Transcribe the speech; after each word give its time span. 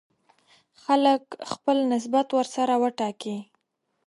خلک 0.83 1.23
خپل 1.51 1.77
نسبت 1.91 2.27
ورسره 2.33 2.73
وټاکي. 2.83 3.37